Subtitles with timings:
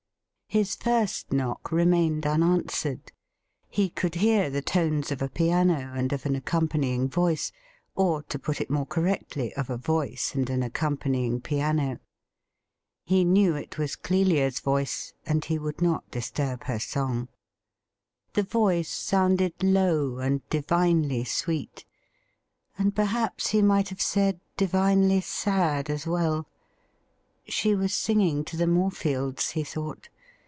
[0.53, 3.13] His first knock remained unanswered.
[3.69, 7.53] He could hear the tones of a piano and of an accompanying voice,
[7.95, 11.99] or, to put it more correctly, of a voice and an accompanying piano.
[13.05, 17.29] He knew it was Clelia's voice, and he would not disturb her song.
[18.33, 21.85] The voice sounded low and divinely sweet,
[22.77, 26.45] and perhaps he might have said divinely sad as well.
[27.45, 30.09] She was singing to the Morefields, he thought.